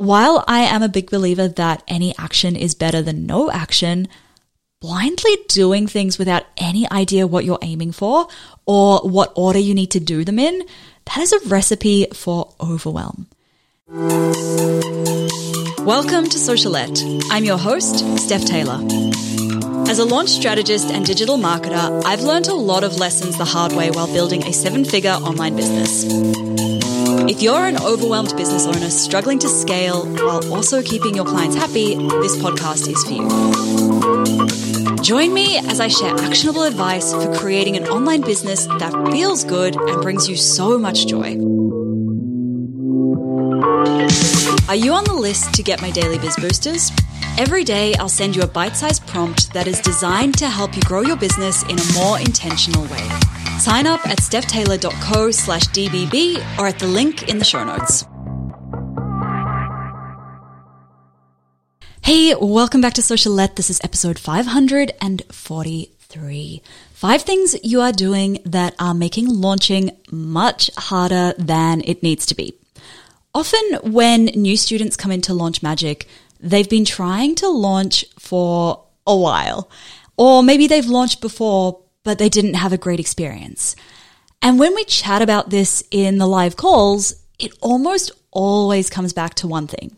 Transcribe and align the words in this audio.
While 0.00 0.44
I 0.46 0.60
am 0.60 0.84
a 0.84 0.88
big 0.88 1.10
believer 1.10 1.48
that 1.48 1.82
any 1.88 2.16
action 2.16 2.54
is 2.54 2.76
better 2.76 3.02
than 3.02 3.26
no 3.26 3.50
action, 3.50 4.06
blindly 4.80 5.36
doing 5.48 5.88
things 5.88 6.18
without 6.18 6.44
any 6.56 6.88
idea 6.88 7.26
what 7.26 7.44
you're 7.44 7.58
aiming 7.62 7.90
for 7.90 8.28
or 8.64 9.00
what 9.00 9.32
order 9.34 9.58
you 9.58 9.74
need 9.74 9.90
to 9.90 9.98
do 9.98 10.24
them 10.24 10.38
in, 10.38 10.62
that 11.06 11.18
is 11.18 11.32
a 11.32 11.48
recipe 11.48 12.06
for 12.12 12.54
overwhelm. 12.60 13.26
Welcome 15.80 16.28
to 16.28 16.38
Socialette. 16.38 17.24
I'm 17.32 17.42
your 17.42 17.58
host, 17.58 17.98
Steph 18.20 18.44
Taylor. 18.44 18.78
As 19.90 19.98
a 19.98 20.04
launch 20.04 20.28
strategist 20.28 20.92
and 20.92 21.04
digital 21.04 21.38
marketer, 21.38 22.04
I've 22.04 22.22
learned 22.22 22.46
a 22.46 22.54
lot 22.54 22.84
of 22.84 22.94
lessons 23.00 23.36
the 23.36 23.44
hard 23.44 23.72
way 23.72 23.90
while 23.90 24.06
building 24.06 24.44
a 24.44 24.52
seven 24.52 24.84
figure 24.84 25.10
online 25.10 25.56
business. 25.56 26.04
If 27.26 27.42
you're 27.42 27.66
an 27.66 27.76
overwhelmed 27.82 28.36
business 28.36 28.66
owner 28.66 28.90
struggling 28.90 29.38
to 29.40 29.48
scale 29.48 30.06
while 30.06 30.52
also 30.52 30.82
keeping 30.82 31.14
your 31.14 31.24
clients 31.24 31.56
happy, 31.56 31.94
this 31.96 32.36
podcast 32.36 32.86
is 32.88 33.02
for 33.04 33.14
you. 33.14 35.02
Join 35.02 35.34
me 35.34 35.58
as 35.58 35.80
I 35.80 35.88
share 35.88 36.14
actionable 36.14 36.62
advice 36.62 37.12
for 37.12 37.34
creating 37.34 37.76
an 37.76 37.88
online 37.88 38.20
business 38.20 38.66
that 38.66 38.92
feels 39.10 39.42
good 39.44 39.74
and 39.74 40.02
brings 40.02 40.28
you 40.28 40.36
so 40.36 40.78
much 40.78 41.06
joy. 41.06 41.32
Are 44.68 44.76
you 44.76 44.92
on 44.92 45.04
the 45.04 45.16
list 45.18 45.54
to 45.54 45.62
get 45.62 45.80
my 45.80 45.90
daily 45.90 46.18
biz 46.18 46.36
boosters? 46.36 46.92
Every 47.38 47.64
day, 47.64 47.94
I'll 47.94 48.08
send 48.08 48.36
you 48.36 48.42
a 48.42 48.46
bite 48.46 48.76
sized 48.76 49.06
prompt 49.06 49.52
that 49.54 49.66
is 49.66 49.80
designed 49.80 50.36
to 50.38 50.48
help 50.48 50.76
you 50.76 50.82
grow 50.82 51.00
your 51.00 51.16
business 51.16 51.62
in 51.64 51.78
a 51.78 51.92
more 51.94 52.18
intentional 52.18 52.84
way. 52.84 53.37
Sign 53.58 53.86
up 53.88 54.06
at 54.06 54.18
stephtaylor.co 54.18 55.32
slash 55.32 55.64
DBB 55.68 56.36
or 56.58 56.68
at 56.68 56.78
the 56.78 56.86
link 56.86 57.28
in 57.28 57.38
the 57.38 57.44
show 57.44 57.64
notes. 57.64 58.04
Hey, 62.02 62.36
welcome 62.40 62.80
back 62.80 62.94
to 62.94 63.02
Socialette. 63.02 63.56
This 63.56 63.68
is 63.68 63.80
episode 63.82 64.20
543. 64.20 66.62
Five 66.92 67.22
things 67.22 67.56
you 67.64 67.80
are 67.80 67.90
doing 67.90 68.38
that 68.44 68.76
are 68.78 68.94
making 68.94 69.26
launching 69.26 69.90
much 70.12 70.70
harder 70.76 71.34
than 71.36 71.82
it 71.84 72.04
needs 72.04 72.26
to 72.26 72.36
be. 72.36 72.54
Often 73.34 73.92
when 73.92 74.26
new 74.26 74.56
students 74.56 74.96
come 74.96 75.10
into 75.10 75.34
Launch 75.34 75.64
Magic, 75.64 76.06
they've 76.38 76.70
been 76.70 76.84
trying 76.84 77.34
to 77.34 77.48
launch 77.48 78.04
for 78.20 78.84
a 79.04 79.16
while. 79.16 79.68
Or 80.16 80.44
maybe 80.44 80.68
they've 80.68 80.86
launched 80.86 81.20
before, 81.20 81.80
but 82.04 82.18
they 82.18 82.28
didn't 82.28 82.54
have 82.54 82.72
a 82.72 82.78
great 82.78 83.00
experience. 83.00 83.76
And 84.40 84.58
when 84.58 84.74
we 84.74 84.84
chat 84.84 85.22
about 85.22 85.50
this 85.50 85.82
in 85.90 86.18
the 86.18 86.26
live 86.26 86.56
calls, 86.56 87.14
it 87.38 87.52
almost 87.60 88.12
always 88.30 88.90
comes 88.90 89.12
back 89.12 89.34
to 89.34 89.48
one 89.48 89.66
thing. 89.66 89.96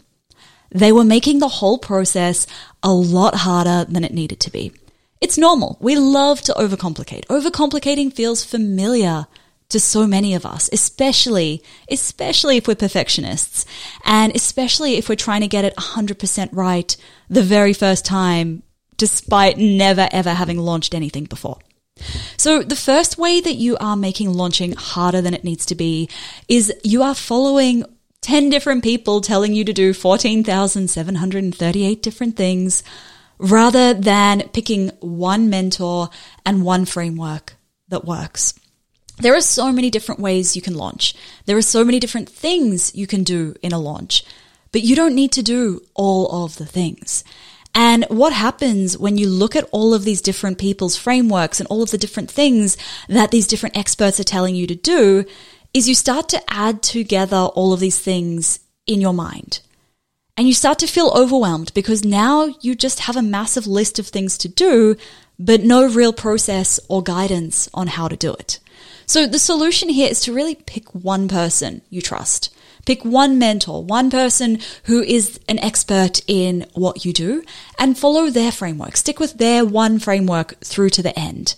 They 0.71 0.93
were 0.93 1.05
making 1.05 1.41
the 1.41 1.49
whole 1.49 1.79
process 1.79 2.47
a 2.83 2.93
lot 2.93 3.37
harder 3.37 3.91
than 3.91 4.05
it 4.05 4.15
needed 4.15 4.41
to 4.41 4.51
be. 4.51 4.73
It's 5.21 5.37
normal. 5.37 5.77
We 5.81 5.97
love 5.97 6.41
to 6.43 6.53
overcomplicate. 6.55 7.27
Overcomplicating 7.27 8.13
feels 8.13 8.45
familiar 8.45 9.27
to 9.69 9.79
so 9.79 10.07
many 10.07 10.35
of 10.35 10.47
us, 10.47 10.71
especially, 10.73 11.63
especially 11.91 12.57
if 12.57 12.67
we're 12.67 12.75
perfectionists 12.75 13.67
and 14.05 14.35
especially 14.35 14.95
if 14.95 15.09
we're 15.09 15.17
trying 15.17 15.43
to 15.43 15.49
get 15.49 15.65
it 15.65 15.77
100% 15.77 16.49
right 16.53 16.97
the 17.29 17.43
very 17.43 17.73
first 17.73 18.05
time, 18.05 18.63
despite 18.97 19.59
never 19.59 20.09
ever 20.11 20.35
having 20.35 20.59
launched 20.59 20.95
anything 20.95 21.25
before. 21.25 21.59
So 22.37 22.63
the 22.63 22.77
first 22.77 23.19
way 23.19 23.41
that 23.41 23.55
you 23.55 23.77
are 23.79 23.97
making 23.97 24.33
launching 24.33 24.73
harder 24.73 25.21
than 25.21 25.35
it 25.35 25.45
needs 25.45 25.67
to 25.67 25.75
be 25.75 26.09
is 26.49 26.73
you 26.83 27.03
are 27.03 27.15
following 27.15 27.85
10 28.23 28.51
different 28.51 28.85
people 28.85 29.21
telling 29.21 29.55
you 29.55 29.65
to 29.65 29.73
do 29.73 29.95
14,738 29.95 32.03
different 32.03 32.37
things 32.37 32.83
rather 33.39 33.95
than 33.95 34.49
picking 34.51 34.91
one 35.01 35.49
mentor 35.49 36.11
and 36.45 36.65
one 36.65 36.85
framework 36.85 37.55
that 37.89 38.05
works. 38.05 38.55
There 39.19 39.35
are 39.35 39.41
so 39.41 39.73
many 39.73 39.91
different 39.91 40.21
ways 40.21 40.57
you 40.57 40.63
can 40.63 40.75
launch. 40.75 41.15
There 41.47 41.57
are 41.57 41.63
so 41.63 41.85
many 41.85 42.01
different 42.01 42.29
things 42.29 42.95
you 42.95 43.07
can 43.07 43.23
do 43.23 43.55
in 43.63 43.73
a 43.73 43.79
launch, 43.79 44.25
but 44.73 44.83
you 44.83 44.97
don't 44.97 45.15
need 45.15 45.33
to 45.33 45.43
do 45.43 45.83
all 45.95 46.45
of 46.45 46.57
the 46.57 46.67
things. 46.67 47.25
And 47.75 48.05
what 48.09 48.33
happens 48.33 48.99
when 48.99 49.17
you 49.17 49.29
look 49.29 49.55
at 49.55 49.69
all 49.71 49.95
of 49.95 50.05
these 50.05 50.21
different 50.21 50.59
people's 50.59 50.97
frameworks 50.97 51.61
and 51.61 51.67
all 51.69 51.83
of 51.83 51.91
the 51.91 51.99
different 51.99 52.31
things 52.31 52.77
that 53.09 53.31
these 53.31 53.47
different 53.47 53.77
experts 53.77 54.19
are 54.19 54.25
telling 54.25 54.55
you 54.55 54.67
to 54.67 54.75
do 54.75 55.25
is 55.73 55.89
you 55.89 55.95
start 55.95 56.29
to 56.31 56.43
add 56.53 56.83
together 56.83 57.37
all 57.37 57.73
of 57.73 57.81
these 57.81 57.99
things 57.99 58.61
in 58.87 59.01
your 59.01 59.15
mind. 59.15 59.61
And 60.37 60.49
you 60.49 60.55
start 60.55 60.79
to 60.81 60.87
feel 60.87 61.13
overwhelmed 61.15 61.73
because 61.75 62.05
now 62.05 62.47
you 62.61 62.75
just 62.75 63.01
have 63.01 63.17
a 63.17 63.23
massive 63.23 63.67
list 63.67 63.99
of 63.99 64.07
things 64.09 64.39
to 64.39 64.49
do, 64.49 64.97
but 65.39 65.63
no 65.63 65.87
real 65.87 66.13
process 66.13 66.81
or 66.89 67.03
guidance 67.03 67.69
on 67.75 67.89
how 67.89 68.09
to 68.09 68.17
do 68.17 68.33
it. 68.33 68.59
So 69.07 69.27
the 69.27 69.39
solution 69.39 69.89
here 69.89 70.09
is 70.11 70.21
to 70.23 70.33
really 70.33 70.55
pick 70.55 70.95
one 70.95 71.29
person 71.29 71.83
you 71.91 72.01
trust. 72.01 72.55
Pick 72.87 73.05
one 73.05 73.39
mentor, 73.39 73.85
one 73.85 74.11
person 74.11 74.59
who 74.85 75.03
is 75.03 75.39
an 75.49 75.59
expert 75.59 76.23
in 76.27 76.67
what 76.75 77.05
you 77.05 77.13
do 77.13 77.45
and 77.79 77.99
follow 77.99 78.31
their 78.31 78.53
framework. 78.53 78.97
Stick 78.97 79.21
with 79.21 79.35
their 79.35 79.65
one 79.65 79.99
framework 79.99 80.59
through 80.61 80.91
to 80.91 81.03
the 81.03 81.19
end. 81.19 81.55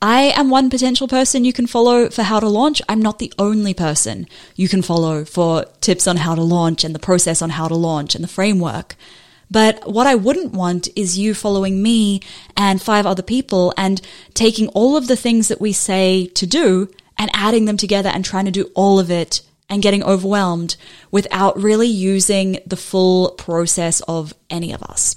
I 0.00 0.32
am 0.34 0.50
one 0.50 0.68
potential 0.68 1.06
person 1.06 1.44
you 1.44 1.52
can 1.52 1.68
follow 1.68 2.10
for 2.10 2.24
how 2.24 2.40
to 2.40 2.48
launch. 2.48 2.82
I'm 2.88 3.00
not 3.00 3.20
the 3.20 3.32
only 3.38 3.72
person 3.72 4.26
you 4.56 4.68
can 4.68 4.82
follow 4.82 5.24
for 5.24 5.66
tips 5.80 6.08
on 6.08 6.16
how 6.16 6.34
to 6.34 6.42
launch 6.42 6.82
and 6.82 6.92
the 6.92 6.98
process 6.98 7.40
on 7.40 7.50
how 7.50 7.68
to 7.68 7.76
launch 7.76 8.16
and 8.16 8.24
the 8.24 8.28
framework. 8.28 8.96
But 9.48 9.88
what 9.88 10.08
I 10.08 10.16
wouldn't 10.16 10.54
want 10.54 10.88
is 10.96 11.18
you 11.18 11.34
following 11.34 11.82
me 11.82 12.20
and 12.56 12.82
five 12.82 13.06
other 13.06 13.22
people 13.22 13.72
and 13.76 14.00
taking 14.34 14.66
all 14.68 14.96
of 14.96 15.06
the 15.06 15.16
things 15.16 15.46
that 15.48 15.60
we 15.60 15.72
say 15.72 16.26
to 16.34 16.46
do 16.46 16.88
and 17.16 17.30
adding 17.32 17.66
them 17.66 17.76
together 17.76 18.08
and 18.08 18.24
trying 18.24 18.46
to 18.46 18.50
do 18.50 18.70
all 18.74 18.98
of 18.98 19.10
it 19.10 19.42
and 19.72 19.80
getting 19.80 20.04
overwhelmed 20.04 20.76
without 21.10 21.58
really 21.58 21.88
using 21.88 22.58
the 22.66 22.76
full 22.76 23.30
process 23.30 24.02
of 24.02 24.34
any 24.50 24.70
of 24.70 24.82
us. 24.82 25.16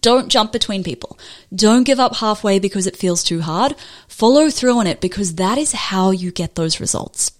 Don't 0.00 0.28
jump 0.28 0.50
between 0.50 0.82
people. 0.82 1.16
Don't 1.54 1.84
give 1.84 2.00
up 2.00 2.16
halfway 2.16 2.58
because 2.58 2.88
it 2.88 2.96
feels 2.96 3.22
too 3.22 3.40
hard. 3.40 3.76
Follow 4.08 4.50
through 4.50 4.76
on 4.76 4.88
it 4.88 5.00
because 5.00 5.36
that 5.36 5.58
is 5.58 5.70
how 5.70 6.10
you 6.10 6.32
get 6.32 6.56
those 6.56 6.80
results. 6.80 7.30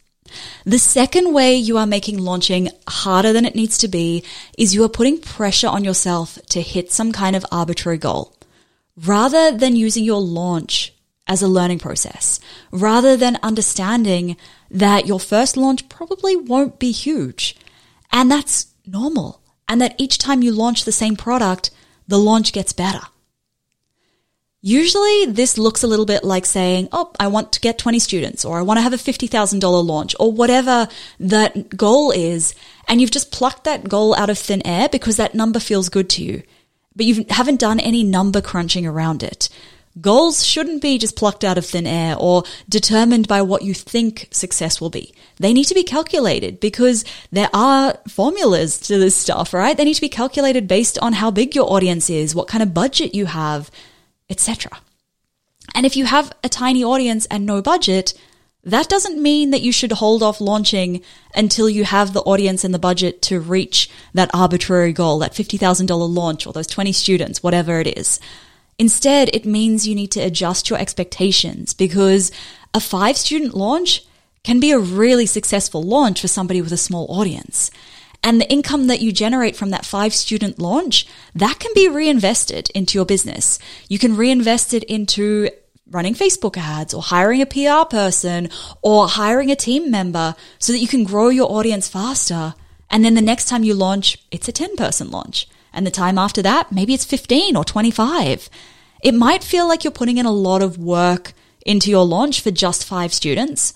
The 0.64 0.78
second 0.78 1.34
way 1.34 1.56
you 1.56 1.76
are 1.76 1.86
making 1.88 2.18
launching 2.18 2.70
harder 2.86 3.32
than 3.32 3.44
it 3.44 3.56
needs 3.56 3.76
to 3.78 3.88
be 3.88 4.22
is 4.56 4.76
you 4.76 4.84
are 4.84 4.88
putting 4.88 5.20
pressure 5.20 5.66
on 5.66 5.82
yourself 5.82 6.38
to 6.50 6.62
hit 6.62 6.92
some 6.92 7.10
kind 7.10 7.34
of 7.34 7.44
arbitrary 7.50 7.98
goal. 7.98 8.36
Rather 8.96 9.50
than 9.50 9.74
using 9.74 10.04
your 10.04 10.20
launch 10.20 10.94
as 11.26 11.42
a 11.42 11.48
learning 11.48 11.80
process, 11.80 12.38
rather 12.70 13.16
than 13.16 13.40
understanding 13.42 14.36
that 14.70 15.06
your 15.06 15.20
first 15.20 15.56
launch 15.56 15.88
probably 15.88 16.36
won't 16.36 16.78
be 16.78 16.92
huge. 16.92 17.56
And 18.12 18.30
that's 18.30 18.66
normal. 18.86 19.40
And 19.68 19.80
that 19.80 19.94
each 19.98 20.18
time 20.18 20.42
you 20.42 20.52
launch 20.52 20.84
the 20.84 20.92
same 20.92 21.16
product, 21.16 21.70
the 22.06 22.18
launch 22.18 22.52
gets 22.52 22.72
better. 22.72 23.02
Usually 24.60 25.26
this 25.26 25.56
looks 25.56 25.84
a 25.84 25.86
little 25.86 26.06
bit 26.06 26.24
like 26.24 26.44
saying, 26.44 26.88
Oh, 26.90 27.12
I 27.20 27.28
want 27.28 27.52
to 27.52 27.60
get 27.60 27.78
20 27.78 27.98
students 28.00 28.44
or 28.44 28.58
I 28.58 28.62
want 28.62 28.78
to 28.78 28.82
have 28.82 28.92
a 28.92 28.96
$50,000 28.96 29.86
launch 29.86 30.16
or 30.18 30.32
whatever 30.32 30.88
that 31.20 31.76
goal 31.76 32.10
is. 32.10 32.54
And 32.88 33.00
you've 33.00 33.12
just 33.12 33.30
plucked 33.30 33.64
that 33.64 33.88
goal 33.88 34.16
out 34.16 34.30
of 34.30 34.38
thin 34.38 34.66
air 34.66 34.88
because 34.88 35.16
that 35.16 35.34
number 35.34 35.60
feels 35.60 35.88
good 35.88 36.10
to 36.10 36.24
you, 36.24 36.42
but 36.96 37.06
you 37.06 37.24
haven't 37.30 37.60
done 37.60 37.78
any 37.78 38.02
number 38.02 38.40
crunching 38.40 38.84
around 38.84 39.22
it. 39.22 39.48
Goals 40.00 40.44
shouldn't 40.44 40.82
be 40.82 40.98
just 40.98 41.16
plucked 41.16 41.44
out 41.44 41.58
of 41.58 41.64
thin 41.64 41.86
air 41.86 42.16
or 42.18 42.44
determined 42.68 43.26
by 43.26 43.42
what 43.42 43.62
you 43.62 43.74
think 43.74 44.28
success 44.30 44.80
will 44.80 44.90
be. 44.90 45.14
They 45.36 45.52
need 45.52 45.64
to 45.64 45.74
be 45.74 45.82
calculated 45.82 46.60
because 46.60 47.04
there 47.32 47.48
are 47.54 47.98
formulas 48.08 48.78
to 48.80 48.98
this 48.98 49.16
stuff, 49.16 49.54
right? 49.54 49.76
They 49.76 49.84
need 49.84 49.94
to 49.94 50.00
be 50.00 50.08
calculated 50.08 50.68
based 50.68 50.98
on 50.98 51.14
how 51.14 51.30
big 51.30 51.54
your 51.54 51.72
audience 51.72 52.10
is, 52.10 52.34
what 52.34 52.48
kind 52.48 52.62
of 52.62 52.74
budget 52.74 53.14
you 53.14 53.26
have, 53.26 53.70
etc. 54.28 54.72
And 55.74 55.86
if 55.86 55.96
you 55.96 56.04
have 56.04 56.32
a 56.44 56.48
tiny 56.48 56.84
audience 56.84 57.26
and 57.26 57.46
no 57.46 57.62
budget, 57.62 58.14
that 58.64 58.88
doesn't 58.88 59.22
mean 59.22 59.50
that 59.50 59.62
you 59.62 59.72
should 59.72 59.92
hold 59.92 60.22
off 60.22 60.40
launching 60.40 61.02
until 61.34 61.70
you 61.70 61.84
have 61.84 62.12
the 62.12 62.22
audience 62.22 62.64
and 62.64 62.74
the 62.74 62.78
budget 62.78 63.22
to 63.22 63.40
reach 63.40 63.88
that 64.12 64.30
arbitrary 64.34 64.92
goal, 64.92 65.20
that 65.20 65.32
$50,000 65.32 65.88
launch 66.14 66.46
or 66.46 66.52
those 66.52 66.66
20 66.66 66.92
students, 66.92 67.42
whatever 67.42 67.80
it 67.80 67.98
is. 67.98 68.20
Instead, 68.78 69.30
it 69.32 69.44
means 69.44 69.86
you 69.86 69.94
need 69.94 70.12
to 70.12 70.20
adjust 70.20 70.70
your 70.70 70.78
expectations 70.78 71.74
because 71.74 72.30
a 72.72 72.80
five 72.80 73.16
student 73.16 73.54
launch 73.54 74.04
can 74.44 74.60
be 74.60 74.70
a 74.70 74.78
really 74.78 75.26
successful 75.26 75.82
launch 75.82 76.20
for 76.20 76.28
somebody 76.28 76.62
with 76.62 76.72
a 76.72 76.76
small 76.76 77.06
audience. 77.10 77.70
And 78.22 78.40
the 78.40 78.50
income 78.50 78.86
that 78.88 79.00
you 79.00 79.12
generate 79.12 79.56
from 79.56 79.70
that 79.70 79.84
five 79.84 80.12
student 80.12 80.58
launch, 80.58 81.06
that 81.34 81.58
can 81.58 81.72
be 81.74 81.88
reinvested 81.88 82.70
into 82.70 82.98
your 82.98 83.04
business. 83.04 83.58
You 83.88 83.98
can 83.98 84.16
reinvest 84.16 84.74
it 84.74 84.84
into 84.84 85.50
running 85.90 86.14
Facebook 86.14 86.56
ads 86.56 86.92
or 86.92 87.02
hiring 87.02 87.40
a 87.40 87.46
PR 87.46 87.88
person 87.88 88.50
or 88.82 89.08
hiring 89.08 89.50
a 89.50 89.56
team 89.56 89.90
member 89.90 90.34
so 90.58 90.72
that 90.72 90.80
you 90.80 90.88
can 90.88 91.04
grow 91.04 91.28
your 91.28 91.50
audience 91.50 91.88
faster 91.88 92.54
And 92.90 93.04
then 93.04 93.14
the 93.14 93.22
next 93.22 93.48
time 93.48 93.64
you 93.64 93.74
launch, 93.74 94.18
it's 94.30 94.48
a 94.48 94.52
10 94.52 94.76
person 94.76 95.10
launch. 95.10 95.46
And 95.78 95.86
the 95.86 95.92
time 95.92 96.18
after 96.18 96.42
that, 96.42 96.72
maybe 96.72 96.92
it's 96.92 97.04
15 97.04 97.54
or 97.54 97.64
25. 97.64 98.50
It 99.00 99.14
might 99.14 99.44
feel 99.44 99.68
like 99.68 99.84
you're 99.84 99.92
putting 99.92 100.18
in 100.18 100.26
a 100.26 100.32
lot 100.32 100.60
of 100.60 100.76
work 100.76 101.34
into 101.64 101.88
your 101.88 102.04
launch 102.04 102.40
for 102.40 102.50
just 102.50 102.84
five 102.84 103.14
students, 103.14 103.74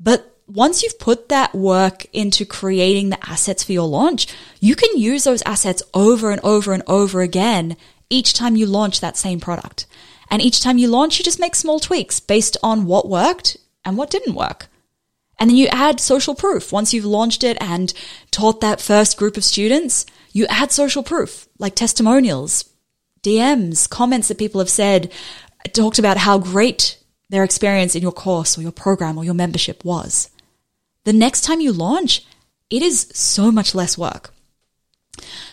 but 0.00 0.38
once 0.46 0.82
you've 0.82 0.98
put 0.98 1.28
that 1.28 1.54
work 1.54 2.06
into 2.14 2.46
creating 2.46 3.10
the 3.10 3.28
assets 3.28 3.62
for 3.62 3.72
your 3.72 3.86
launch, 3.86 4.26
you 4.58 4.74
can 4.74 4.96
use 4.96 5.24
those 5.24 5.42
assets 5.42 5.82
over 5.92 6.30
and 6.30 6.40
over 6.42 6.72
and 6.72 6.82
over 6.86 7.20
again 7.20 7.76
each 8.08 8.32
time 8.32 8.56
you 8.56 8.64
launch 8.64 9.00
that 9.00 9.18
same 9.18 9.38
product. 9.38 9.86
And 10.30 10.40
each 10.40 10.62
time 10.62 10.78
you 10.78 10.88
launch, 10.88 11.18
you 11.18 11.24
just 11.26 11.40
make 11.40 11.54
small 11.54 11.78
tweaks 11.78 12.20
based 12.20 12.56
on 12.62 12.86
what 12.86 13.06
worked 13.06 13.58
and 13.84 13.98
what 13.98 14.08
didn't 14.08 14.34
work. 14.34 14.68
And 15.38 15.50
then 15.50 15.58
you 15.58 15.66
add 15.66 16.00
social 16.00 16.34
proof. 16.34 16.72
Once 16.72 16.94
you've 16.94 17.04
launched 17.04 17.44
it 17.44 17.58
and 17.60 17.92
taught 18.30 18.62
that 18.62 18.80
first 18.80 19.18
group 19.18 19.36
of 19.36 19.44
students, 19.44 20.06
you 20.34 20.46
add 20.48 20.70
social 20.72 21.02
proof 21.02 21.48
like 21.58 21.74
testimonials, 21.74 22.68
DMs, 23.22 23.88
comments 23.88 24.28
that 24.28 24.36
people 24.36 24.60
have 24.60 24.68
said, 24.68 25.10
talked 25.72 25.98
about 25.98 26.18
how 26.18 26.36
great 26.36 26.98
their 27.30 27.44
experience 27.44 27.94
in 27.94 28.02
your 28.02 28.12
course 28.12 28.58
or 28.58 28.62
your 28.62 28.72
program 28.72 29.16
or 29.16 29.24
your 29.24 29.32
membership 29.32 29.82
was. 29.84 30.28
The 31.04 31.12
next 31.12 31.42
time 31.42 31.60
you 31.60 31.72
launch, 31.72 32.26
it 32.68 32.82
is 32.82 33.08
so 33.14 33.50
much 33.52 33.74
less 33.74 33.96
work. 33.96 34.34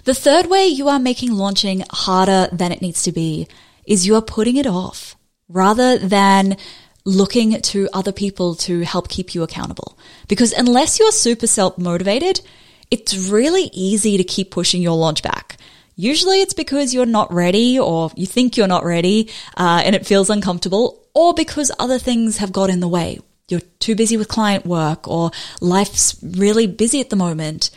The 0.05 0.15
third 0.15 0.47
way 0.47 0.65
you 0.65 0.89
are 0.89 0.99
making 0.99 1.31
launching 1.33 1.83
harder 1.91 2.49
than 2.51 2.71
it 2.71 2.81
needs 2.81 3.03
to 3.03 3.11
be 3.11 3.47
is 3.85 4.07
you 4.07 4.15
are 4.15 4.21
putting 4.21 4.57
it 4.57 4.65
off 4.65 5.15
rather 5.47 5.97
than 5.97 6.57
looking 7.05 7.61
to 7.61 7.87
other 7.93 8.11
people 8.11 8.55
to 8.55 8.81
help 8.81 9.09
keep 9.09 9.35
you 9.35 9.43
accountable. 9.43 9.97
Because 10.27 10.53
unless 10.53 10.99
you're 10.99 11.11
super 11.11 11.47
self 11.47 11.77
motivated, 11.77 12.41
it's 12.91 13.29
really 13.29 13.69
easy 13.73 14.17
to 14.17 14.23
keep 14.23 14.51
pushing 14.51 14.81
your 14.81 14.97
launch 14.97 15.23
back. 15.23 15.57
Usually 15.95 16.41
it's 16.41 16.53
because 16.53 16.93
you're 16.93 17.05
not 17.05 17.33
ready 17.33 17.79
or 17.79 18.11
you 18.15 18.25
think 18.25 18.57
you're 18.57 18.67
not 18.67 18.83
ready 18.83 19.29
uh, 19.57 19.81
and 19.83 19.95
it 19.95 20.05
feels 20.05 20.29
uncomfortable 20.29 21.01
or 21.13 21.33
because 21.33 21.71
other 21.79 21.97
things 21.97 22.37
have 22.37 22.51
got 22.51 22.69
in 22.69 22.79
the 22.79 22.87
way. 22.87 23.19
You're 23.47 23.61
too 23.79 23.95
busy 23.95 24.17
with 24.17 24.27
client 24.27 24.65
work 24.65 25.07
or 25.07 25.31
life's 25.59 26.17
really 26.23 26.67
busy 26.67 27.01
at 27.01 27.09
the 27.09 27.15
moment. 27.15 27.69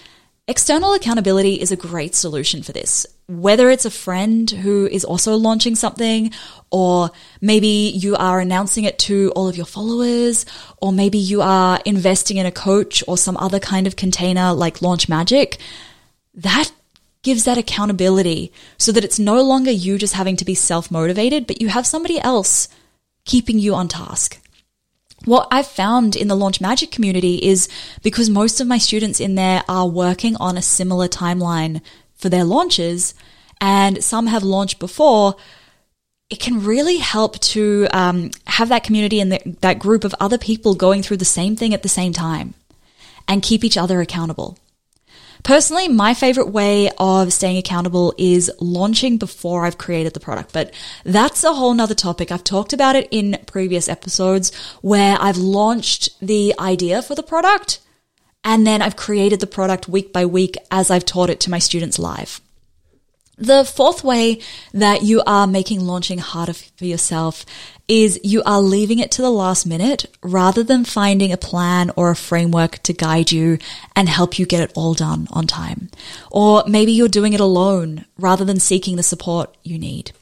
External 0.46 0.92
accountability 0.92 1.54
is 1.54 1.72
a 1.72 1.76
great 1.76 2.14
solution 2.14 2.62
for 2.62 2.72
this. 2.72 3.06
Whether 3.28 3.70
it's 3.70 3.86
a 3.86 3.90
friend 3.90 4.50
who 4.50 4.86
is 4.86 5.02
also 5.02 5.36
launching 5.36 5.74
something, 5.74 6.32
or 6.70 7.10
maybe 7.40 7.66
you 7.66 8.14
are 8.16 8.40
announcing 8.40 8.84
it 8.84 8.98
to 9.00 9.32
all 9.34 9.48
of 9.48 9.56
your 9.56 9.64
followers, 9.64 10.44
or 10.82 10.92
maybe 10.92 11.16
you 11.16 11.40
are 11.40 11.80
investing 11.86 12.36
in 12.36 12.44
a 12.44 12.52
coach 12.52 13.02
or 13.08 13.16
some 13.16 13.38
other 13.38 13.58
kind 13.58 13.86
of 13.86 13.96
container 13.96 14.52
like 14.52 14.82
Launch 14.82 15.08
Magic, 15.08 15.56
that 16.34 16.70
gives 17.22 17.44
that 17.44 17.56
accountability 17.56 18.52
so 18.76 18.92
that 18.92 19.04
it's 19.04 19.18
no 19.18 19.40
longer 19.40 19.70
you 19.70 19.96
just 19.96 20.12
having 20.12 20.36
to 20.36 20.44
be 20.44 20.54
self 20.54 20.90
motivated, 20.90 21.46
but 21.46 21.62
you 21.62 21.68
have 21.68 21.86
somebody 21.86 22.20
else 22.20 22.68
keeping 23.24 23.58
you 23.58 23.74
on 23.74 23.88
task. 23.88 24.43
What 25.24 25.48
I've 25.50 25.66
found 25.66 26.16
in 26.16 26.28
the 26.28 26.36
Launch 26.36 26.60
Magic 26.60 26.90
community 26.90 27.36
is 27.36 27.68
because 28.02 28.28
most 28.28 28.60
of 28.60 28.66
my 28.66 28.78
students 28.78 29.20
in 29.20 29.34
there 29.34 29.62
are 29.68 29.86
working 29.86 30.36
on 30.36 30.56
a 30.56 30.62
similar 30.62 31.08
timeline 31.08 31.80
for 32.14 32.28
their 32.28 32.44
launches, 32.44 33.14
and 33.60 34.02
some 34.04 34.26
have 34.26 34.42
launched 34.42 34.78
before, 34.78 35.36
it 36.30 36.40
can 36.40 36.64
really 36.64 36.98
help 36.98 37.38
to 37.40 37.86
um, 37.92 38.30
have 38.46 38.68
that 38.68 38.84
community 38.84 39.20
and 39.20 39.32
the, 39.32 39.56
that 39.60 39.78
group 39.78 40.04
of 40.04 40.14
other 40.20 40.38
people 40.38 40.74
going 40.74 41.02
through 41.02 41.18
the 41.18 41.24
same 41.24 41.56
thing 41.56 41.74
at 41.74 41.82
the 41.82 41.88
same 41.88 42.12
time 42.12 42.54
and 43.28 43.42
keep 43.42 43.64
each 43.64 43.76
other 43.76 44.00
accountable. 44.00 44.58
Personally, 45.44 45.88
my 45.88 46.14
favorite 46.14 46.48
way 46.48 46.90
of 46.98 47.30
staying 47.30 47.58
accountable 47.58 48.14
is 48.16 48.50
launching 48.60 49.18
before 49.18 49.66
I've 49.66 49.76
created 49.76 50.14
the 50.14 50.20
product, 50.20 50.54
but 50.54 50.72
that's 51.04 51.44
a 51.44 51.52
whole 51.52 51.74
nother 51.74 51.94
topic. 51.94 52.32
I've 52.32 52.42
talked 52.42 52.72
about 52.72 52.96
it 52.96 53.08
in 53.10 53.36
previous 53.46 53.86
episodes 53.86 54.54
where 54.80 55.18
I've 55.20 55.36
launched 55.36 56.18
the 56.20 56.54
idea 56.58 57.02
for 57.02 57.14
the 57.14 57.22
product 57.22 57.80
and 58.42 58.66
then 58.66 58.80
I've 58.80 58.96
created 58.96 59.40
the 59.40 59.46
product 59.46 59.86
week 59.86 60.14
by 60.14 60.24
week 60.24 60.56
as 60.70 60.90
I've 60.90 61.04
taught 61.04 61.28
it 61.28 61.40
to 61.40 61.50
my 61.50 61.58
students 61.58 61.98
live. 61.98 62.40
The 63.36 63.64
fourth 63.64 64.04
way 64.04 64.40
that 64.72 65.02
you 65.02 65.22
are 65.26 65.46
making 65.46 65.80
launching 65.80 66.18
harder 66.18 66.52
for 66.52 66.84
yourself 66.84 67.44
is 67.88 68.20
you 68.22 68.42
are 68.46 68.60
leaving 68.60 68.98
it 68.98 69.10
to 69.12 69.22
the 69.22 69.30
last 69.30 69.66
minute 69.66 70.06
rather 70.22 70.62
than 70.62 70.84
finding 70.84 71.32
a 71.32 71.36
plan 71.36 71.90
or 71.96 72.10
a 72.10 72.16
framework 72.16 72.78
to 72.84 72.92
guide 72.92 73.32
you 73.32 73.58
and 73.96 74.08
help 74.08 74.38
you 74.38 74.46
get 74.46 74.62
it 74.62 74.72
all 74.76 74.94
done 74.94 75.26
on 75.32 75.46
time. 75.46 75.90
Or 76.30 76.64
maybe 76.66 76.92
you're 76.92 77.08
doing 77.08 77.32
it 77.32 77.40
alone 77.40 78.04
rather 78.18 78.44
than 78.44 78.60
seeking 78.60 78.96
the 78.96 79.02
support 79.02 79.54
you 79.62 79.78
need. 79.78 80.12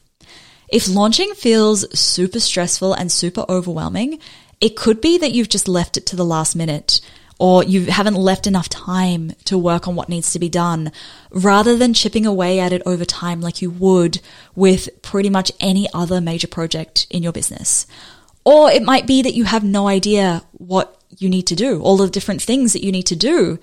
If 0.67 0.89
launching 0.89 1.33
feels 1.35 1.97
super 1.97 2.39
stressful 2.39 2.93
and 2.93 3.11
super 3.11 3.45
overwhelming, 3.47 4.19
it 4.59 4.75
could 4.75 5.01
be 5.01 5.19
that 5.19 5.31
you've 5.31 5.49
just 5.49 5.67
left 5.67 5.97
it 5.97 6.05
to 6.07 6.15
the 6.15 6.25
last 6.25 6.55
minute 6.55 6.99
or 7.39 7.63
you 7.63 7.85
haven't 7.85 8.15
left 8.15 8.47
enough 8.47 8.69
time 8.69 9.31
to 9.45 9.57
work 9.57 9.87
on 9.87 9.95
what 9.95 10.09
needs 10.09 10.31
to 10.31 10.39
be 10.39 10.49
done 10.49 10.91
rather 11.31 11.75
than 11.75 11.93
chipping 11.93 12.25
away 12.25 12.59
at 12.59 12.73
it 12.73 12.81
over 12.85 13.05
time 13.05 13.41
like 13.41 13.61
you 13.61 13.69
would 13.69 14.21
with 14.55 14.89
pretty 15.01 15.29
much 15.29 15.51
any 15.59 15.87
other 15.93 16.21
major 16.21 16.47
project 16.47 17.07
in 17.09 17.23
your 17.23 17.31
business. 17.31 17.87
Or 18.45 18.69
it 18.69 18.83
might 18.83 19.07
be 19.07 19.21
that 19.21 19.33
you 19.33 19.45
have 19.45 19.63
no 19.63 19.87
idea 19.87 20.43
what 20.53 21.01
you 21.17 21.29
need 21.29 21.47
to 21.47 21.55
do, 21.55 21.81
all 21.81 21.97
the 21.97 22.09
different 22.09 22.41
things 22.41 22.73
that 22.73 22.83
you 22.83 22.91
need 22.91 23.07
to 23.07 23.15
do 23.15 23.59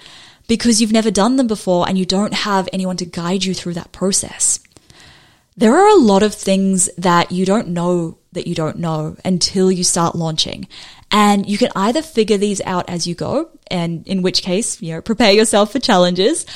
because 0.48 0.80
you've 0.80 0.92
never 0.92 1.10
done 1.10 1.36
them 1.36 1.46
before 1.46 1.88
and 1.88 1.96
you 1.96 2.04
don't 2.04 2.34
have 2.34 2.68
anyone 2.72 2.96
to 2.96 3.04
guide 3.04 3.44
you 3.44 3.54
through 3.54 3.74
that 3.74 3.92
process. 3.92 4.58
There 5.56 5.76
are 5.76 5.88
a 5.88 6.00
lot 6.00 6.22
of 6.22 6.34
things 6.34 6.88
that 6.96 7.30
you 7.30 7.44
don't 7.44 7.68
know 7.68 8.18
that 8.32 8.46
you 8.46 8.54
don't 8.54 8.78
know 8.78 9.16
until 9.24 9.70
you 9.70 9.84
start 9.84 10.14
launching. 10.14 10.68
And 11.10 11.48
you 11.48 11.58
can 11.58 11.70
either 11.74 12.02
figure 12.02 12.36
these 12.36 12.60
out 12.60 12.88
as 12.88 13.06
you 13.06 13.14
go, 13.14 13.50
and 13.70 14.06
in 14.06 14.22
which 14.22 14.42
case, 14.42 14.80
you 14.80 14.94
know, 14.94 15.00
prepare 15.00 15.32
yourself 15.32 15.72
for 15.72 15.80
challenges, 15.80 16.46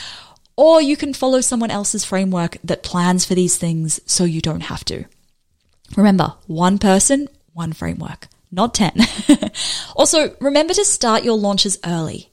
or 0.56 0.80
you 0.80 0.96
can 0.96 1.12
follow 1.12 1.40
someone 1.40 1.70
else's 1.70 2.04
framework 2.04 2.58
that 2.62 2.84
plans 2.84 3.24
for 3.24 3.34
these 3.34 3.56
things 3.56 4.00
so 4.06 4.24
you 4.24 4.40
don't 4.40 4.62
have 4.62 4.84
to. 4.84 5.04
Remember, 5.96 6.34
one 6.46 6.78
person, 6.78 7.28
one 7.52 7.72
framework, 7.72 8.28
not 8.52 8.74
10. 8.74 8.96
also, 9.96 10.36
remember 10.40 10.74
to 10.74 10.84
start 10.84 11.24
your 11.24 11.36
launches 11.36 11.78
early. 11.84 12.30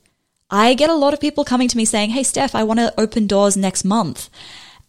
I 0.50 0.73
get 0.73 0.89
a 0.89 0.95
lot 0.95 1.13
of 1.13 1.21
people 1.21 1.45
coming 1.45 1.69
to 1.69 1.77
me 1.77 1.85
saying, 1.85 2.12
Hey, 2.12 2.23
Steph, 2.23 2.56
I 2.56 2.63
want 2.63 2.79
to 2.79 2.94
open 3.00 3.25
doors 3.25 3.56
next 3.57 3.83
month. 3.83 4.29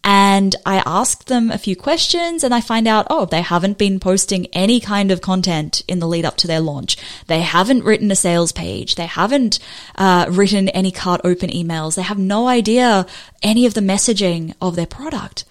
And 0.03 0.55
I 0.65 0.83
ask 0.85 1.25
them 1.25 1.49
a 1.49 1.57
few 1.57 1.75
questions 1.75 2.43
and 2.43 2.53
I 2.53 2.59
find 2.59 2.87
out, 2.87 3.07
oh, 3.09 3.25
they 3.25 3.41
haven't 3.41 3.77
been 3.77 3.99
posting 3.99 4.47
any 4.47 4.79
kind 4.81 5.11
of 5.11 5.21
content 5.21 5.81
in 5.87 5.99
the 5.99 6.07
lead 6.07 6.25
up 6.25 6.35
to 6.37 6.47
their 6.47 6.59
launch. 6.59 6.97
They 7.27 7.41
haven't 7.41 7.85
written 7.85 8.11
a 8.11 8.15
sales 8.15 8.51
page. 8.51 8.95
They 8.95 9.05
haven't 9.05 9.59
uh, 9.95 10.25
written 10.29 10.67
any 10.69 10.91
cart 10.91 11.21
open 11.23 11.49
emails. 11.49 11.95
They 11.95 12.01
have 12.01 12.19
no 12.19 12.47
idea 12.47 13.05
any 13.41 13.65
of 13.65 13.75
the 13.75 13.81
messaging 13.81 14.53
of 14.61 14.75
their 14.75 14.85
product. 14.85 15.45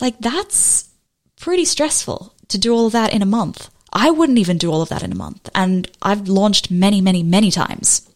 Like 0.00 0.18
that's 0.18 0.90
pretty 1.36 1.64
stressful 1.64 2.34
to 2.48 2.58
do 2.58 2.74
all 2.74 2.86
of 2.86 2.92
that 2.92 3.14
in 3.14 3.22
a 3.22 3.26
month. 3.26 3.70
I 3.92 4.10
wouldn't 4.10 4.38
even 4.38 4.58
do 4.58 4.70
all 4.70 4.82
of 4.82 4.90
that 4.90 5.02
in 5.02 5.12
a 5.12 5.16
month. 5.16 5.48
And 5.54 5.90
I've 6.02 6.28
launched 6.28 6.70
many, 6.70 7.00
many, 7.00 7.22
many 7.22 7.50
times. 7.50 8.07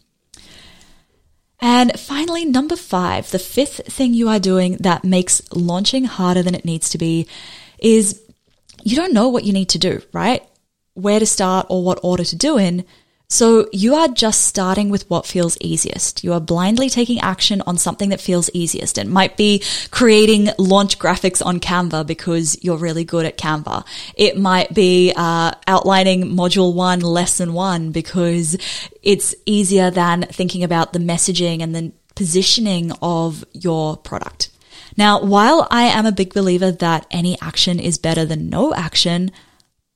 And 1.63 1.99
finally, 1.99 2.45
number 2.45 2.75
five, 2.75 3.31
the 3.31 3.39
fifth 3.39 3.87
thing 3.87 4.15
you 4.15 4.29
are 4.29 4.41
doing 4.41 4.79
that 4.79 5.05
makes 5.05 5.41
launching 5.55 6.05
harder 6.05 6.43
than 6.43 6.57
it 6.57 6.65
needs 6.65 6.91
to 6.91 6.99
be 6.99 7.29
is 7.79 8.21
you 8.83 8.97
don't 8.97 9.13
know 9.13 9.29
what 9.29 9.45
you 9.45 9.53
need 9.53 9.69
to 9.69 9.79
do, 9.79 10.03
right? 10.13 10.45
Where 10.95 11.21
to 11.21 11.27
start 11.27 11.67
or 11.71 11.85
what 11.85 12.01
order 12.03 12.25
to 12.25 12.37
do 12.37 12.59
in. 12.59 12.85
So 13.33 13.67
you 13.73 13.95
are 13.95 14.09
just 14.09 14.43
starting 14.43 14.91
with 14.91 15.09
what 15.09 15.25
feels 15.25 15.57
easiest. 15.59 16.23
You 16.23 16.35
are 16.35 16.41
blindly 16.41 16.91
taking 16.91 17.19
action 17.21 17.63
on 17.63 17.79
something 17.79 18.11
that 18.11 18.21
feels 18.21 18.51
easiest. 18.53 18.99
It 18.99 19.07
might 19.07 19.39
be 19.39 19.63
creating 19.91 20.51
launch 20.59 20.99
graphics 20.99 21.41
on 21.45 21.59
Canva 21.59 22.07
because 22.07 22.63
you're 22.63 22.77
really 22.77 23.05
good 23.05 23.25
at 23.25 23.39
Canva. 23.39 23.87
It 24.17 24.37
might 24.37 24.75
be 24.75 25.15
uh, 25.17 25.53
outlining 25.67 26.25
module 26.25 26.75
one, 26.75 27.01
lesson 27.01 27.55
one 27.55 27.91
because 27.91 28.59
it's 29.03 29.35
easier 29.47 29.91
than 29.91 30.25
thinking 30.25 30.63
about 30.63 30.93
the 30.93 30.99
messaging 30.99 31.63
and 31.63 31.75
the 31.75 31.91
positioning 32.15 32.93
of 33.01 33.47
your 33.55 33.97
product. 33.97 34.51
Now, 34.99 35.23
while 35.23 35.67
I 35.71 35.85
am 35.85 36.05
a 36.05 36.13
big 36.13 36.35
believer 36.35 36.71
that 36.71 37.07
any 37.11 37.41
action 37.41 37.81
is 37.81 37.97
better 37.97 38.27
than 38.27 38.51
no 38.51 38.75
action, 38.75 39.31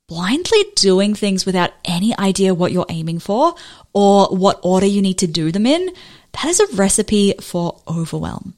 blindly 0.09 0.65
doing 0.77 1.15
things 1.15 1.45
without 1.45 1.73
any 1.85 2.17
idea 2.19 2.55
what 2.55 2.73
you're 2.73 2.87
aiming 2.89 3.19
for 3.19 3.55
or 3.93 4.29
what 4.29 4.61
order 4.63 4.87
you 4.87 5.03
need 5.03 5.19
to 5.19 5.27
do 5.27 5.51
them 5.51 5.67
in, 5.67 5.91
that 6.33 6.47
is 6.47 6.61
a 6.61 6.77
recipe 6.77 7.35
for 7.41 7.81
overwhelm. 7.89 8.55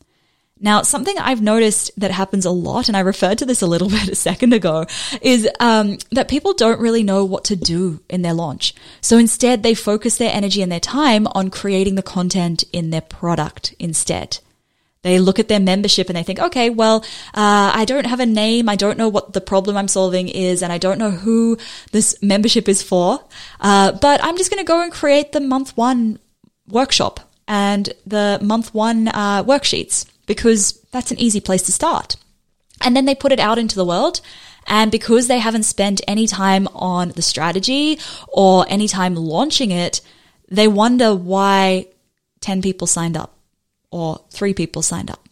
Now, 0.60 0.82
something 0.82 1.16
I've 1.18 1.40
noticed 1.40 1.92
that 2.00 2.10
happens 2.10 2.44
a 2.44 2.50
lot, 2.50 2.88
and 2.88 2.96
I 2.96 3.00
referred 3.00 3.38
to 3.38 3.46
this 3.46 3.62
a 3.62 3.66
little 3.66 3.88
bit 3.90 4.08
a 4.08 4.14
second 4.14 4.52
ago, 4.52 4.86
is 5.22 5.48
um, 5.60 5.98
that 6.10 6.28
people 6.28 6.52
don't 6.52 6.80
really 6.80 7.02
know 7.02 7.24
what 7.24 7.44
to 7.44 7.56
do 7.56 8.00
in 8.08 8.22
their 8.22 8.34
launch. 8.34 8.74
So 9.00 9.18
instead, 9.18 9.62
they 9.62 9.74
focus 9.74 10.18
their 10.18 10.34
energy 10.34 10.62
and 10.62 10.70
their 10.70 10.80
time 10.80 11.26
on 11.28 11.50
creating 11.50 11.94
the 11.94 12.02
content 12.02 12.64
in 12.72 12.90
their 12.90 13.00
product 13.00 13.74
instead. 13.78 14.38
They 15.02 15.18
look 15.18 15.38
at 15.38 15.48
their 15.48 15.60
membership 15.60 16.08
and 16.08 16.16
they 16.16 16.22
think, 16.22 16.40
okay, 16.40 16.70
well, 16.70 17.04
uh, 17.34 17.70
I 17.74 17.84
don't 17.84 18.06
have 18.06 18.20
a 18.20 18.26
name. 18.26 18.68
I 18.68 18.76
don't 18.76 18.98
know 18.98 19.08
what 19.08 19.32
the 19.32 19.40
problem 19.40 19.76
I'm 19.76 19.88
solving 19.88 20.28
is, 20.28 20.62
and 20.62 20.72
I 20.72 20.78
don't 20.78 20.98
know 20.98 21.10
who 21.10 21.56
this 21.92 22.20
membership 22.20 22.68
is 22.68 22.82
for. 22.82 23.20
Uh, 23.60 23.92
but 23.92 24.22
I'm 24.24 24.36
just 24.36 24.50
going 24.50 24.62
to 24.62 24.66
go 24.66 24.82
and 24.82 24.92
create 24.92 25.32
the 25.32 25.40
month 25.40 25.76
one 25.76 26.18
workshop 26.66 27.20
and 27.46 27.92
the 28.06 28.38
month 28.42 28.74
one 28.74 29.08
uh, 29.08 29.44
worksheets 29.44 30.04
because 30.26 30.72
that's 30.90 31.12
an 31.12 31.18
easy 31.18 31.40
place 31.40 31.62
to 31.62 31.72
start. 31.72 32.16
And 32.80 32.96
then 32.96 33.04
they 33.04 33.14
put 33.14 33.32
it 33.32 33.40
out 33.40 33.58
into 33.58 33.76
the 33.76 33.84
world. 33.84 34.20
And 34.66 34.90
because 34.90 35.28
they 35.28 35.38
haven't 35.38 35.62
spent 35.62 36.02
any 36.06 36.26
time 36.26 36.68
on 36.74 37.10
the 37.10 37.22
strategy 37.22 37.98
or 38.26 38.66
any 38.68 38.86
time 38.86 39.14
launching 39.14 39.70
it, 39.70 40.02
they 40.50 40.68
wonder 40.68 41.14
why 41.14 41.86
10 42.40 42.60
people 42.60 42.86
signed 42.86 43.16
up 43.16 43.37
or 43.90 44.20
three 44.30 44.54
people 44.54 44.82
signed 44.82 45.10
up. 45.10 45.28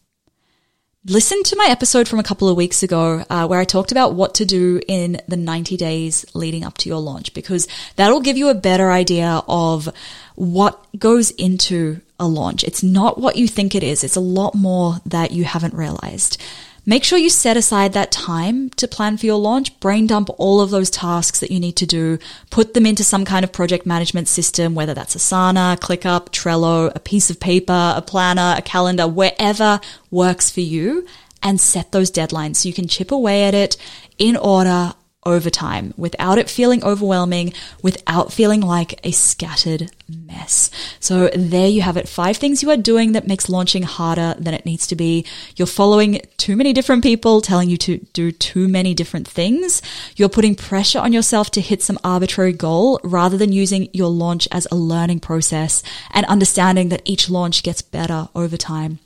Listen 1.08 1.44
to 1.44 1.56
my 1.56 1.66
episode 1.68 2.08
from 2.08 2.18
a 2.18 2.24
couple 2.24 2.48
of 2.48 2.56
weeks 2.56 2.82
ago 2.82 3.24
uh, 3.30 3.46
where 3.46 3.60
I 3.60 3.64
talked 3.64 3.92
about 3.92 4.14
what 4.14 4.34
to 4.36 4.44
do 4.44 4.80
in 4.88 5.20
the 5.28 5.36
90 5.36 5.76
days 5.76 6.26
leading 6.34 6.64
up 6.64 6.78
to 6.78 6.88
your 6.88 6.98
launch 6.98 7.32
because 7.32 7.68
that'll 7.94 8.20
give 8.20 8.36
you 8.36 8.48
a 8.48 8.54
better 8.54 8.90
idea 8.90 9.40
of 9.46 9.88
what 10.34 10.84
goes 10.98 11.30
into 11.30 12.00
a 12.18 12.26
launch. 12.26 12.64
It's 12.64 12.82
not 12.82 13.20
what 13.20 13.36
you 13.36 13.46
think 13.46 13.76
it 13.76 13.84
is. 13.84 14.02
It's 14.02 14.16
a 14.16 14.20
lot 14.20 14.56
more 14.56 14.96
that 15.06 15.30
you 15.30 15.44
haven't 15.44 15.74
realized. 15.74 16.42
Make 16.88 17.02
sure 17.02 17.18
you 17.18 17.30
set 17.30 17.56
aside 17.56 17.94
that 17.94 18.12
time 18.12 18.70
to 18.70 18.86
plan 18.86 19.16
for 19.16 19.26
your 19.26 19.40
launch, 19.40 19.80
brain 19.80 20.06
dump 20.06 20.30
all 20.38 20.60
of 20.60 20.70
those 20.70 20.88
tasks 20.88 21.40
that 21.40 21.50
you 21.50 21.58
need 21.58 21.74
to 21.78 21.86
do, 21.86 22.20
put 22.50 22.74
them 22.74 22.86
into 22.86 23.02
some 23.02 23.24
kind 23.24 23.44
of 23.44 23.50
project 23.50 23.86
management 23.86 24.28
system, 24.28 24.76
whether 24.76 24.94
that's 24.94 25.16
Asana, 25.16 25.76
ClickUp, 25.78 26.30
Trello, 26.30 26.92
a 26.94 27.00
piece 27.00 27.28
of 27.28 27.40
paper, 27.40 27.92
a 27.96 28.02
planner, 28.02 28.54
a 28.56 28.62
calendar, 28.62 29.08
wherever 29.08 29.80
works 30.12 30.48
for 30.48 30.60
you, 30.60 31.04
and 31.42 31.60
set 31.60 31.90
those 31.90 32.08
deadlines 32.08 32.56
so 32.56 32.68
you 32.68 32.72
can 32.72 32.86
chip 32.86 33.10
away 33.10 33.42
at 33.42 33.54
it 33.54 33.76
in 34.16 34.36
order 34.36 34.94
over 35.26 35.50
time 35.50 35.92
without 35.96 36.38
it 36.38 36.48
feeling 36.48 36.82
overwhelming, 36.82 37.52
without 37.82 38.32
feeling 38.32 38.60
like 38.62 38.98
a 39.04 39.10
scattered 39.10 39.90
mess. 40.08 40.70
So 41.00 41.28
there 41.34 41.68
you 41.68 41.82
have 41.82 41.96
it. 41.96 42.08
Five 42.08 42.36
things 42.36 42.62
you 42.62 42.70
are 42.70 42.76
doing 42.76 43.12
that 43.12 43.26
makes 43.26 43.48
launching 43.48 43.82
harder 43.82 44.34
than 44.38 44.54
it 44.54 44.64
needs 44.64 44.86
to 44.86 44.96
be. 44.96 45.26
You're 45.56 45.66
following 45.66 46.22
too 46.36 46.56
many 46.56 46.72
different 46.72 47.02
people 47.02 47.40
telling 47.40 47.68
you 47.68 47.76
to 47.78 47.98
do 48.12 48.30
too 48.32 48.68
many 48.68 48.94
different 48.94 49.26
things. 49.26 49.82
You're 50.14 50.28
putting 50.28 50.54
pressure 50.54 51.00
on 51.00 51.12
yourself 51.12 51.50
to 51.52 51.60
hit 51.60 51.82
some 51.82 51.98
arbitrary 52.04 52.52
goal 52.52 53.00
rather 53.02 53.36
than 53.36 53.52
using 53.52 53.88
your 53.92 54.08
launch 54.08 54.46
as 54.52 54.66
a 54.70 54.76
learning 54.76 55.20
process 55.20 55.82
and 56.12 56.24
understanding 56.26 56.88
that 56.90 57.02
each 57.04 57.28
launch 57.28 57.62
gets 57.62 57.82
better 57.82 58.28
over 58.34 58.56
time. 58.56 59.00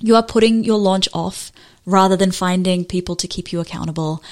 You 0.00 0.16
are 0.16 0.22
putting 0.22 0.64
your 0.64 0.78
launch 0.78 1.08
off 1.14 1.52
rather 1.84 2.16
than 2.16 2.30
finding 2.30 2.84
people 2.84 3.16
to 3.16 3.28
keep 3.28 3.52
you 3.52 3.60
accountable. 3.60 4.22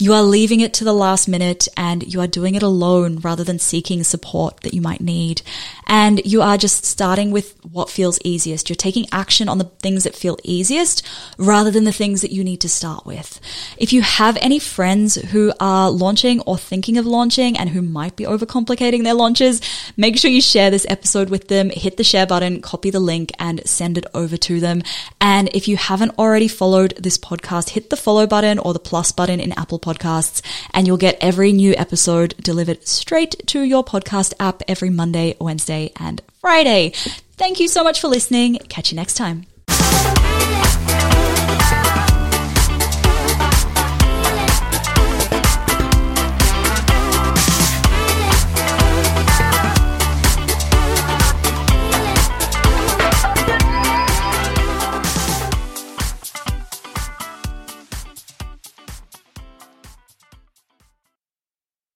You 0.00 0.14
are 0.14 0.22
leaving 0.22 0.60
it 0.60 0.72
to 0.74 0.84
the 0.84 0.94
last 0.94 1.28
minute 1.28 1.68
and 1.76 2.10
you 2.10 2.22
are 2.22 2.26
doing 2.26 2.54
it 2.54 2.62
alone 2.62 3.18
rather 3.18 3.44
than 3.44 3.58
seeking 3.58 4.02
support 4.02 4.60
that 4.62 4.72
you 4.72 4.80
might 4.80 5.02
need. 5.02 5.42
And 5.86 6.24
you 6.24 6.40
are 6.40 6.56
just 6.56 6.86
starting 6.86 7.30
with 7.30 7.54
what 7.66 7.90
feels 7.90 8.18
easiest. 8.24 8.70
You're 8.70 8.76
taking 8.76 9.04
action 9.12 9.46
on 9.46 9.58
the 9.58 9.70
things 9.80 10.04
that 10.04 10.16
feel 10.16 10.38
easiest 10.42 11.06
rather 11.36 11.70
than 11.70 11.84
the 11.84 11.92
things 11.92 12.22
that 12.22 12.32
you 12.32 12.42
need 12.42 12.62
to 12.62 12.68
start 12.70 13.04
with. 13.04 13.42
If 13.76 13.92
you 13.92 14.00
have 14.00 14.38
any 14.40 14.58
friends 14.58 15.16
who 15.16 15.52
are 15.60 15.90
launching 15.90 16.40
or 16.42 16.56
thinking 16.56 16.96
of 16.96 17.04
launching 17.04 17.58
and 17.58 17.68
who 17.68 17.82
might 17.82 18.16
be 18.16 18.24
overcomplicating 18.24 19.04
their 19.04 19.12
launches, 19.12 19.60
make 19.98 20.16
sure 20.16 20.30
you 20.30 20.40
share 20.40 20.70
this 20.70 20.86
episode 20.88 21.28
with 21.28 21.48
them, 21.48 21.68
hit 21.68 21.98
the 21.98 22.04
share 22.04 22.26
button, 22.26 22.62
copy 22.62 22.88
the 22.88 23.00
link 23.00 23.32
and 23.38 23.60
send 23.68 23.98
it 23.98 24.06
over 24.14 24.38
to 24.38 24.60
them. 24.60 24.82
And 25.20 25.50
if 25.52 25.68
you 25.68 25.76
haven't 25.76 26.18
already 26.18 26.48
followed 26.48 26.94
this 27.02 27.18
podcast, 27.18 27.70
hit 27.70 27.90
the 27.90 27.96
follow 27.96 28.26
button 28.26 28.58
or 28.58 28.72
the 28.72 28.78
plus 28.78 29.12
button 29.12 29.40
in 29.40 29.52
Apple 29.52 29.78
Podcasts 29.78 30.42
and 30.72 30.86
you'll 30.86 30.96
get 30.96 31.18
every 31.20 31.52
new 31.52 31.74
episode 31.76 32.34
delivered 32.38 32.86
straight 32.86 33.46
to 33.48 33.62
your 33.62 33.84
podcast 33.84 34.34
app 34.38 34.62
every 34.68 34.90
Monday, 34.90 35.36
Wednesday, 35.40 35.92
and 35.96 36.22
Friday. 36.40 36.90
Thank 37.36 37.60
you 37.60 37.68
so 37.68 37.82
much 37.82 38.00
for 38.00 38.08
listening. 38.08 38.58
Catch 38.68 38.92
you 38.92 38.96
next 38.96 39.14
time. 39.14 39.49